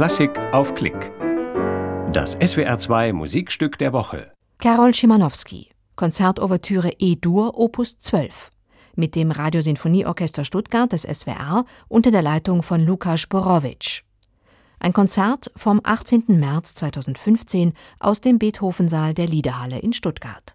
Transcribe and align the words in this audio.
Klassik 0.00 0.30
auf 0.54 0.74
Klick. 0.74 1.12
Das 2.10 2.38
SWR2 2.38 3.12
Musikstück 3.12 3.76
der 3.76 3.92
Woche. 3.92 4.32
Karol 4.56 4.94
Schimanowski, 4.94 5.72
Konzertouvertüre 5.94 6.92
E-Dur, 6.98 7.58
Opus 7.58 7.98
12. 7.98 8.48
Mit 8.96 9.14
dem 9.14 9.30
Radiosinfonieorchester 9.30 10.46
Stuttgart 10.46 10.90
des 10.90 11.02
SWR 11.02 11.66
unter 11.88 12.10
der 12.10 12.22
Leitung 12.22 12.62
von 12.62 12.80
Lukas 12.80 13.26
Borowitsch. 13.26 14.00
Ein 14.78 14.94
Konzert 14.94 15.52
vom 15.54 15.82
18. 15.84 16.24
März 16.28 16.76
2015 16.76 17.74
aus 17.98 18.22
dem 18.22 18.38
Beethovensaal 18.38 19.12
der 19.12 19.26
Liederhalle 19.26 19.80
in 19.80 19.92
Stuttgart. 19.92 20.54